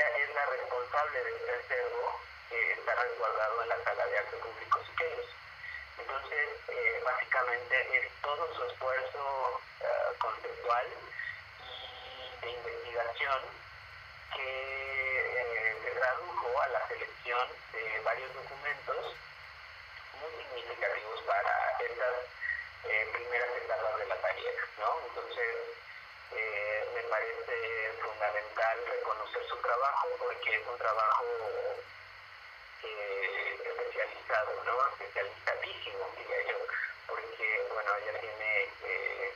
la 0.00 0.46
responsable 0.46 1.24
de 1.24 1.36
este 1.36 1.52
acervo 1.52 2.20
eh, 2.50 2.74
está 2.78 2.94
resguardado 2.94 3.62
en 3.62 3.68
la 3.68 3.84
sala 3.84 4.06
de 4.06 4.18
arte 4.18 4.36
público 4.38 4.80
Siqueiros. 4.86 5.26
Entonces, 5.98 6.48
eh, 6.68 7.02
básicamente 7.04 7.98
es 7.98 8.10
todo 8.22 8.54
su 8.54 8.64
esfuerzo 8.64 9.60
uh, 9.80 10.18
conceptual 10.18 10.86
y 11.68 12.46
de 12.46 12.50
investigación 12.50 13.40
que 14.34 14.40
eh, 14.40 15.76
se 15.84 15.90
tradujo 15.90 16.60
a 16.62 16.68
la 16.68 16.88
selección 16.88 17.48
de 17.72 18.00
varios 18.00 18.32
documentos 18.32 19.14
muy 20.16 20.32
significativos 20.44 21.20
para 21.22 21.76
estas 21.78 22.14
eh, 22.88 23.08
primeras 23.12 23.50
etapas 23.54 23.98
de 23.98 24.06
la 24.06 24.16
¿no? 24.78 24.96
Entonces, 25.08 25.56
eh, 26.32 26.88
me 26.94 27.02
parece 27.02 27.92
fundamental 28.00 28.78
reconocer 29.30 29.48
su 29.48 29.56
trabajo 29.62 30.08
porque 30.18 30.56
es 30.56 30.66
un 30.66 30.78
trabajo 30.78 31.24
eh, 32.82 33.58
especializado, 33.64 34.64
¿no? 34.64 34.88
Especializadísimo, 34.88 36.10
diría 36.16 36.42
yo, 36.50 36.58
porque, 37.06 37.66
bueno, 37.72 37.90
ella 37.96 38.20
tiene 38.20 38.62
eh, 38.84 39.34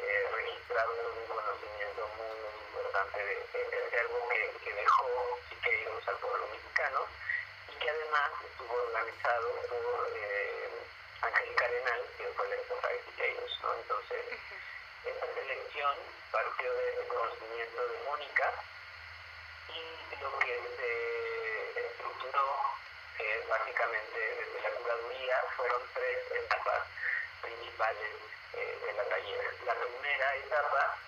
eh, 0.00 0.28
registrado 0.34 0.92
un 0.92 1.26
conocimiento 1.26 2.08
muy, 2.16 2.36
importante 2.68 3.18
de, 3.18 3.90
de, 3.90 4.00
algo 4.00 4.28
que, 4.28 4.50
que 4.64 4.72
dejó 4.74 5.38
Siqueiros 5.48 6.08
al 6.08 6.16
pueblo 6.16 6.46
mexicano 6.52 7.06
y 7.72 7.78
que 7.78 7.90
además 7.90 8.30
estuvo 8.50 8.74
organizado 8.74 9.48
por 9.68 10.12
eh, 10.16 10.68
Angélica 11.22 11.64
Arenal, 11.64 12.02
que 12.16 12.24
fue 12.36 12.48
la 12.48 12.56
esposa 12.56 12.88
de 12.88 13.02
Siqueiros, 13.04 13.60
¿no? 13.62 13.74
Entonces, 13.74 14.24
esta 15.04 15.26
selección 15.34 15.94
partió 16.30 16.74
de 16.74 16.92
ese 16.92 17.08
conocimiento 17.08 17.88
de 17.88 17.98
Mónica 18.04 18.52
y 19.68 20.22
lo 20.22 20.38
que 20.38 20.60
se 20.76 21.86
estructuró 21.86 22.46
eh, 23.18 23.37
básicamente 23.48 24.18
desde 24.18 24.60
la 24.60 24.70
curaduría 24.76 25.36
fueron 25.56 25.82
tres 25.94 26.18
etapas 26.30 26.82
principales 27.40 28.12
eh, 28.54 28.78
de 28.84 28.92
la 28.92 29.04
tallera. 29.04 29.50
La 29.64 29.74
primera 29.74 30.36
etapa 30.36 30.98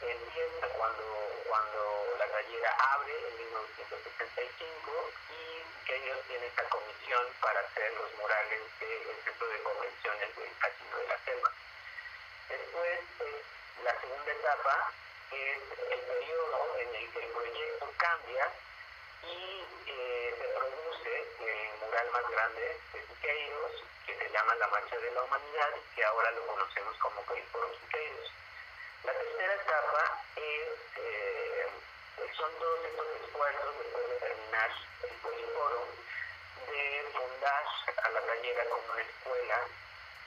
empieza 0.00 0.66
cuando, 0.76 1.04
cuando 1.48 2.16
la 2.18 2.26
tallera 2.26 2.70
abre 2.94 3.12
en 3.28 3.36
1965 3.38 5.10
y 5.30 5.86
que 5.86 5.96
ellos 5.96 6.18
tienen 6.26 6.48
esta 6.48 6.64
comisión 6.68 7.26
para 7.40 7.60
hacer 7.60 7.92
los 7.94 8.12
murales 8.18 8.60
del 8.80 9.16
Centro 9.24 9.46
de 9.48 9.62
Convenciones 9.62 10.36
del 10.36 10.58
Casino 10.58 10.98
de 10.98 11.08
la 11.08 11.18
Selva. 11.24 11.50
Después, 12.48 13.00
eh, 13.20 13.42
la 13.84 14.00
segunda 14.00 14.32
etapa 14.32 14.92
es 15.30 15.58
el 15.90 16.00
periodo 16.00 16.76
en 16.78 16.94
el 16.94 17.12
que 17.12 17.18
el 17.20 17.30
proyecto 17.32 17.92
cambia 17.96 18.52
y 19.22 19.64
eh, 19.86 20.34
se 20.38 20.48
produce 20.48 21.26
el 21.40 21.78
mural 21.80 22.10
más 22.10 22.28
grande 22.30 22.80
de 22.92 23.06
Siqueiros, 23.06 23.84
que 24.06 24.18
se 24.18 24.30
llama 24.30 24.54
La 24.56 24.66
Marcha 24.68 24.98
de 24.98 25.10
la 25.12 25.22
Humanidad, 25.22 25.70
que 25.94 26.04
ahora 26.04 26.30
lo 26.32 26.46
conocemos 26.46 26.96
como 26.98 27.22
Poliforum 27.22 27.70
Siqueiros. 27.80 28.32
La 29.04 29.12
tercera 29.12 29.54
etapa 29.54 30.22
es, 30.36 30.68
eh, 30.96 31.66
son 32.36 32.50
todos 32.58 32.84
estos 32.84 33.06
esfuerzos 33.22 33.78
después 33.78 34.08
de 34.08 34.16
terminar 34.16 34.70
el 35.02 35.16
Poliforum 35.22 35.88
de 36.70 37.06
fundar 37.12 37.64
a 38.02 38.10
la 38.10 38.20
tallera 38.20 38.64
como 38.66 38.92
una 38.92 39.02
escuela 39.02 39.58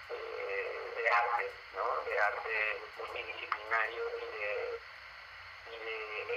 eh, 0.10 0.94
de 0.96 1.10
arte, 1.10 1.52
¿no? 1.76 2.04
de 2.10 2.20
arte 2.20 2.82
multidisciplinario 2.98 4.04
y 4.22 4.26
de 4.36 4.80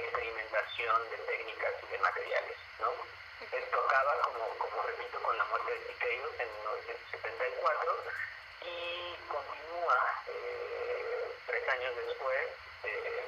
experimentación 0.00 1.10
de 1.10 1.16
técnicas 1.18 1.74
y 1.82 1.86
de 1.92 1.98
materiales. 1.98 2.56
¿no? 2.80 2.92
Esto 3.52 3.80
acaba, 3.80 4.20
como, 4.22 4.82
repito, 4.86 5.22
con 5.22 5.36
la 5.36 5.44
muerte 5.44 5.72
de 5.72 5.86
Siqueiros 5.86 6.32
en 6.40 6.48
1974 6.48 8.04
y 8.62 9.16
continúa 9.28 10.22
eh, 10.28 11.32
tres 11.46 11.68
años 11.68 11.96
después 11.96 12.48
eh, 12.84 13.24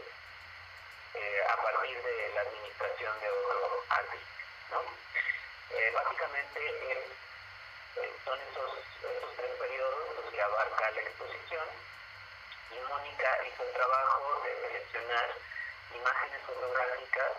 eh, 1.15 1.43
a 1.49 1.57
partir 1.63 2.03
de 2.03 2.33
la 2.35 2.41
administración 2.43 3.21
de 3.21 3.31
otro 3.31 3.85
artista. 3.89 4.43
¿no? 4.73 4.81
básicamente 5.93 6.61
son 8.25 8.39
esos, 8.51 8.73
esos 9.03 9.37
tres 9.37 9.51
periodos 9.59 10.17
los 10.17 10.33
que 10.33 10.41
abarca 10.41 10.91
la 10.91 11.01
exposición 11.01 11.67
y 12.71 12.89
Mónica 12.89 13.39
hizo 13.47 13.63
el 13.63 13.73
trabajo 13.73 14.43
de 14.45 14.69
seleccionar 14.69 15.35
imágenes 15.95 16.41
fotográficas 16.47 17.33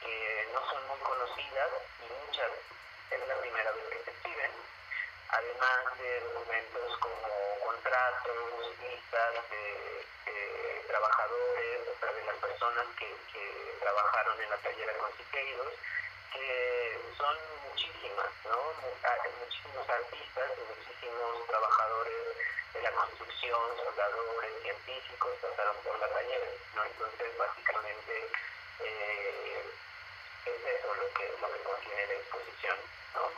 que 0.00 0.48
no 0.52 0.60
son 0.70 0.86
muy 0.88 0.98
conocidas 1.00 1.70
y 2.00 2.26
muchas 2.26 2.50
es 3.10 3.28
la 3.28 3.36
primera 3.40 3.70
vez 3.72 3.84
que 3.90 4.04
se 4.04 4.10
exhiben, 4.10 4.50
además 5.28 5.98
de 5.98 6.20
documentos 6.20 6.98
como 6.98 7.28
contratos, 7.64 8.76
listas 8.80 9.34
de, 9.50 10.06
de 10.30 10.84
trabajadores, 10.86 11.80
o 11.88 12.00
sea, 12.00 12.12
de 12.12 12.24
las 12.24 12.36
personas 12.36 12.86
que, 12.98 13.10
trabajaron 13.80 14.40
en 14.40 14.50
la 14.50 14.56
tallera 14.58 14.92
con 14.98 15.10
Siqueiros, 15.16 15.72
que 16.32 16.98
son 17.16 17.36
muchísimas, 17.68 18.30
¿no? 18.44 18.58
Muchísimos 19.40 19.88
artistas 19.88 20.50
y 20.56 20.62
muchísimos 20.78 21.46
trabajadores 21.46 22.36
de 22.74 22.82
la 22.82 22.92
construcción, 22.92 23.60
soldadores, 23.76 24.62
científicos 24.62 25.30
pasaron 25.42 25.76
por 25.82 25.98
la 25.98 26.08
tallera, 26.08 26.46
¿no? 26.74 26.84
Entonces, 26.84 27.36
básicamente, 27.36 28.28
eh, 28.80 29.64
es 30.46 30.66
eso 30.66 30.94
lo 30.94 31.12
que, 31.14 31.34
lo 31.40 31.52
que 31.52 31.62
contiene 31.62 32.06
la 32.06 32.14
exposición, 32.14 32.76
¿no? 33.14 33.30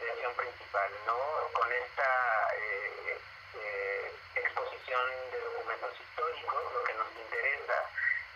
De 0.00 0.10
acción 0.10 0.34
principal, 0.34 0.90
¿no? 1.06 1.18
Con 1.52 1.72
esta 1.72 2.48
eh, 2.56 3.18
eh, 3.54 4.12
exposición 4.36 5.04
de 5.32 5.40
documentos 5.40 5.92
históricos, 6.00 6.72
lo 6.74 6.84
que 6.84 6.94
nos 6.94 7.08
interesa 7.16 7.90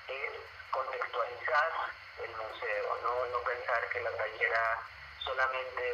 es 0.09 0.33
contextualizar 0.71 1.73
el 2.23 2.31
museo, 2.31 2.94
no, 3.05 3.39
pensar 3.45 3.89
que 3.91 4.01
la 4.01 4.11
tallera 4.17 4.81
solamente 5.19 5.85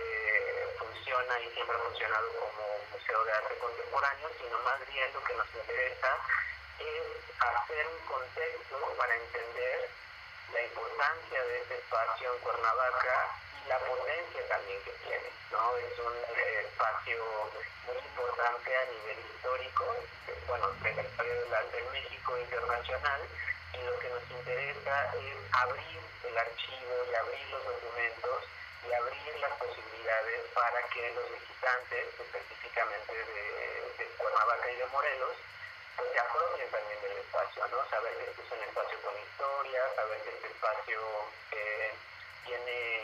funciona 0.79 1.41
y 1.41 1.51
siempre 1.51 1.77
ha 1.77 1.81
funcionado 1.81 2.29
como 2.39 2.63
museo 2.93 3.25
de 3.25 3.33
arte 3.33 3.55
contemporáneo, 3.59 4.31
sino 4.39 4.59
más 4.61 4.79
bien 4.87 5.13
lo 5.13 5.25
que 5.25 5.35
nos 5.35 5.47
interesa 5.55 6.11
es 6.79 7.03
hacer 7.41 7.87
un 7.89 8.07
contexto 8.07 8.95
para 8.97 9.15
entender 9.17 9.91
la 10.53 10.63
importancia 10.63 11.43
de 11.43 11.59
este 11.63 11.75
espacio 11.79 12.35
en 12.35 12.41
Cuernavaca 12.41 13.35
y 13.65 13.69
la 13.69 13.79
potencia 13.79 14.49
también 14.49 14.83
que 14.85 14.93
tiene, 15.03 15.31
¿no? 15.51 15.77
Es 15.77 15.99
un 15.99 16.15
espacio 16.63 17.19
muy 17.87 17.99
importante 17.99 18.77
a 18.77 18.85
nivel 18.87 19.19
histórico, 19.35 19.85
bueno, 20.47 20.71
de 20.83 20.93
del 20.95 21.55
arte 21.55 21.79
en 21.79 21.93
México 21.93 22.39
internacional, 22.39 23.21
y 23.75 23.79
lo 23.85 23.99
que 23.99 24.09
nos 24.09 24.31
interesa 24.31 25.15
es 25.15 25.37
abrir 25.53 26.01
el 26.25 26.39
archivo 26.39 26.95
y 27.11 27.15
abrir 27.15 27.47
los 27.51 27.65
documentos 27.65 28.45
y 28.89 28.93
abrir 28.93 29.39
las 29.41 29.53
posibilidades 29.59 30.41
para 30.55 30.83
que 30.89 31.13
los 31.15 31.31
visitantes, 31.31 32.07
específicamente 32.19 33.13
de, 33.15 33.95
de 33.99 34.05
Cuernavaca 34.17 34.71
y 34.71 34.77
de 34.77 34.87
Morelos, 34.87 35.37
pues 35.97 36.13
se 36.13 36.19
apropien 36.19 36.71
también 36.71 37.01
del 37.03 37.19
espacio, 37.19 37.67
¿no? 37.69 37.79
Saber 37.91 38.13
que 38.17 38.31
este 38.31 38.43
es 38.43 38.53
un 38.53 38.63
espacio 38.65 38.99
con 39.03 39.15
historia, 39.21 39.95
saber 39.95 40.19
que 40.23 40.31
este 40.31 40.49
espacio 40.49 41.01
eh, 41.53 41.93
tiene 42.47 43.03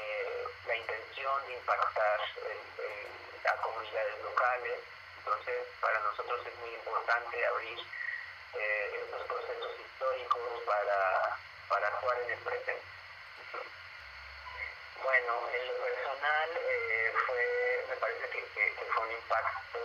la 0.67 0.77
intención 0.77 1.47
de 1.47 1.55
impactar 1.55 2.21
a 3.47 3.57
comunidades 3.63 4.19
locales. 4.23 4.81
Entonces, 5.19 5.67
para 5.81 6.01
nosotros 6.01 6.41
es 6.47 6.59
muy 6.59 6.75
importante 6.75 7.47
abrir 7.47 7.79
eh, 8.55 9.01
estos 9.03 9.23
procesos 9.27 9.73
históricos 9.81 10.63
para, 10.65 11.39
para 11.69 11.89
actuar 11.89 12.19
en 12.23 12.31
el 12.31 12.39
presente. 12.39 12.83
Bueno, 15.03 15.33
en 15.53 15.67
lo 15.69 15.75
personal 15.75 16.51
eh, 16.57 17.13
fue, 17.27 17.85
me 17.89 17.97
parece 17.97 18.29
que, 18.29 18.41
fue 18.93 19.07
un 19.07 19.13
impacto 19.13 19.79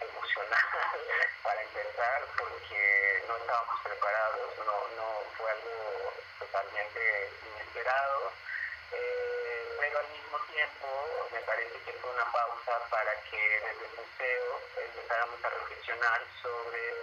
emocional 0.00 0.64
para 1.42 1.62
empezar 1.62 2.22
porque 2.38 3.22
no 3.28 3.36
estábamos 3.36 3.80
preparados, 3.82 4.58
no, 4.58 4.88
no 4.96 5.20
fue 5.36 5.50
algo 5.50 6.12
totalmente 6.38 7.30
inesperado, 7.44 8.32
eh, 8.92 9.76
pero 9.78 9.98
al 9.98 10.08
mismo 10.08 10.38
tiempo 10.52 11.28
me 11.32 11.40
parece 11.40 11.78
que 11.84 11.92
fue 11.94 12.10
una 12.10 12.30
pausa 12.32 12.80
para 12.88 13.14
que 13.30 13.36
desde 13.36 13.84
el 13.84 13.92
museo 13.92 14.60
empezáramos 14.76 15.44
a 15.44 15.50
reflexionar 15.50 16.22
sobre 16.40 16.94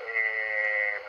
eh, 0.00 1.00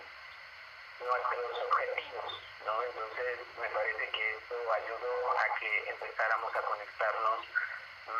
nuestros 0.99 1.57
objetivos, 1.63 2.41
¿no? 2.65 2.83
Entonces 2.83 3.39
me 3.59 3.69
parece 3.69 4.09
que 4.09 4.35
esto 4.35 4.55
ayudó 4.73 5.31
a 5.37 5.59
que 5.59 5.89
empezáramos 5.89 6.55
a 6.55 6.61
conectarnos 6.61 7.39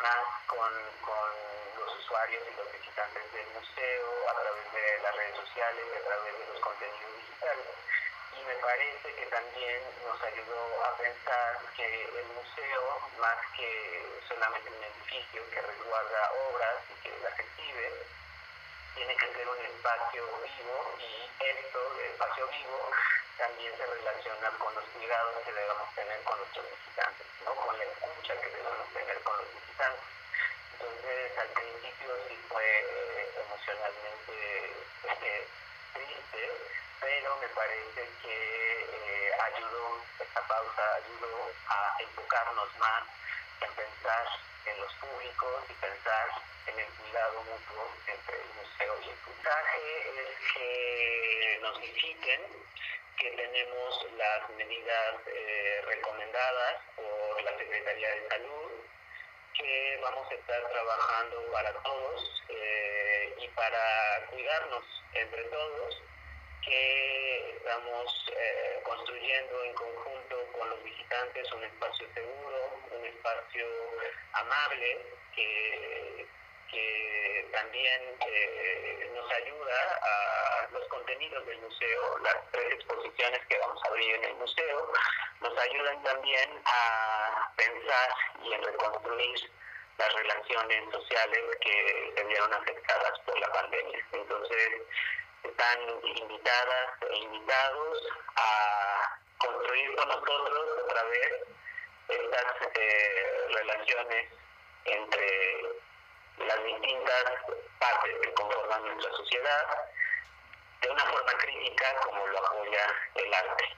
más 0.02 0.26
con, 0.46 0.72
con 1.02 1.30
los 1.78 1.98
usuarios 1.98 2.42
y 2.50 2.56
los 2.56 2.72
visitantes 2.72 3.32
del 3.32 3.46
museo 3.54 4.28
a 4.30 4.34
través 4.40 4.72
de 4.72 4.98
las 5.02 5.16
redes 5.16 5.36
sociales 5.36 5.84
y 5.92 5.96
a 5.96 6.04
través 6.04 6.38
de 6.38 6.46
los 6.46 6.60
contenidos 6.60 7.16
digitales. 7.16 7.66
y 8.36 8.44
me 8.44 8.54
parece 8.56 9.14
que 9.14 9.26
también 9.26 9.82
nos 10.06 10.22
ayudó 10.22 10.84
a 10.84 10.96
pensar 10.98 11.58
que 11.76 12.04
el 12.04 12.26
museo, 12.34 13.00
más 13.18 13.38
que 13.56 14.20
solamente 14.28 14.70
un 14.70 14.84
edificio 14.84 15.50
que 15.50 15.62
resguarda 15.62 16.32
obras 16.50 16.76
y 16.90 16.94
que 17.02 17.18
las 17.22 17.38
exhibe, 17.38 18.06
tiene 18.96 19.14
que 19.14 19.32
ser 19.34 19.46
un 19.46 19.60
espacio 19.60 20.24
vivo 20.24 20.96
y 20.98 21.44
esto, 21.44 21.78
el 22.00 22.06
espacio 22.12 22.48
vivo, 22.48 22.90
también 23.36 23.76
se 23.76 23.84
relaciona 23.84 24.48
con 24.58 24.74
los 24.74 24.84
cuidados 24.84 25.36
que 25.44 25.52
debemos 25.52 25.94
tener 25.94 26.22
con 26.22 26.38
nuestros 26.38 26.64
visitantes, 26.64 27.26
¿no? 27.44 27.54
con 27.54 27.78
la 27.78 27.84
escucha 27.84 28.40
que 28.40 28.48
debemos 28.48 28.88
tener 28.94 29.20
con 29.20 29.36
los 29.36 29.48
visitantes. 29.52 30.08
Entonces, 30.72 31.38
al 31.38 31.48
principio 31.48 32.08
sí 32.26 32.36
fue 32.48 32.68
emocionalmente 33.36 34.72
este, 35.04 35.48
triste, 35.92 36.42
pero 37.00 37.36
me 37.36 37.48
parece 37.48 38.08
que 38.24 38.36
eh, 38.80 39.32
ayudó, 39.52 40.00
esta 40.20 40.40
pausa 40.48 40.82
ayudó 41.04 41.52
a 41.68 41.96
enfocarnos 42.00 42.68
más 42.78 43.04
en 43.60 43.72
pensar 43.74 44.26
en 44.66 44.80
los 44.80 44.92
públicos 44.94 45.64
y 45.68 45.72
pensar 45.74 46.28
en 46.66 46.78
el 46.78 46.86
cuidado 46.86 47.42
mutuo 47.44 47.90
entre 48.06 48.36
el 48.36 48.48
museo 48.54 48.94
y 49.04 49.08
el 49.10 49.16
puntaje 49.16 49.80
es 50.20 50.52
que 50.54 51.58
nos 51.62 51.80
visiten, 51.80 52.40
que 53.18 53.30
tenemos 53.30 54.06
las 54.16 54.50
medidas 54.50 55.14
eh, 55.26 55.80
recomendadas 55.86 56.76
por 56.96 57.42
la 57.42 57.56
Secretaría 57.56 58.10
de 58.10 58.28
Salud, 58.28 58.70
que 59.54 59.98
vamos 60.02 60.30
a 60.30 60.34
estar 60.34 60.68
trabajando 60.68 61.50
para 61.52 61.72
todos 61.82 62.42
eh, 62.48 63.34
y 63.38 63.48
para 63.48 64.26
cuidarnos 64.30 64.84
entre 65.14 65.44
todos 65.44 66.02
que 66.66 67.56
estamos 67.56 68.32
eh, 68.36 68.80
construyendo 68.82 69.64
en 69.64 69.74
conjunto 69.74 70.36
con 70.58 70.68
los 70.68 70.82
visitantes 70.82 71.52
un 71.52 71.64
espacio 71.64 72.06
seguro, 72.12 72.80
un 72.90 73.04
espacio 73.06 73.66
amable 74.32 74.98
que, 75.34 76.26
que 76.70 77.48
también 77.52 78.02
eh, 78.26 79.10
nos 79.14 79.32
ayuda 79.32 80.00
a 80.02 80.68
los 80.72 80.86
contenidos 80.88 81.46
del 81.46 81.58
museo, 81.58 82.18
las 82.18 82.36
tres 82.50 82.74
exposiciones 82.74 83.40
que 83.46 83.58
vamos 83.58 83.82
a 83.84 83.88
abrir 83.88 84.16
en 84.16 84.24
el 84.24 84.34
museo, 84.34 84.92
nos 85.40 85.58
ayudan 85.58 86.02
también 86.02 86.50
a 86.64 87.52
pensar 87.56 88.10
y 88.42 88.52
a 88.54 88.58
reconstruir 88.58 89.50
las 89.98 90.12
relaciones 90.12 90.92
sociales 90.92 91.40
que 91.60 92.12
se 92.16 92.24
vieron 92.24 92.52
afectadas 92.52 93.18
por 93.20 93.38
la 93.38 93.52
pandemia. 93.52 94.04
Entonces, 94.12 94.82
están 95.48 95.78
invitadas 96.02 96.88
e 97.10 97.16
invitados 97.16 97.98
a 98.36 99.18
construir 99.38 99.94
con 99.96 100.08
nosotros 100.08 100.68
otra 100.84 101.02
vez 101.04 101.32
estas 102.08 102.46
eh, 102.74 103.46
relaciones 103.52 104.32
entre 104.84 105.62
las 106.38 106.64
distintas 106.64 107.24
partes 107.78 108.14
que 108.22 108.34
conforman 108.34 108.84
nuestra 108.86 109.12
sociedad 109.16 109.88
de 110.82 110.90
una 110.90 111.04
forma 111.04 111.32
crítica 111.38 111.96
como 112.04 112.26
lo 112.26 112.38
apoya 112.38 112.86
el 113.14 113.34
arte. 113.34 113.76